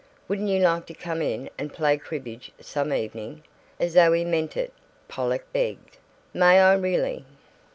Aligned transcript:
"Wouldn't 0.27 0.49
you 0.49 0.57
like 0.59 0.87
to 0.87 0.95
come 0.95 1.21
in 1.21 1.51
and 1.59 1.71
play 1.75 1.95
cribbage, 1.95 2.51
some 2.59 2.91
evening?" 2.91 3.43
As 3.79 3.93
though 3.93 4.13
he 4.13 4.25
meant 4.25 4.57
it, 4.57 4.73
Pollock 5.07 5.45
begged, 5.53 5.97
"May 6.33 6.59
I, 6.59 6.73
really?" 6.73 7.23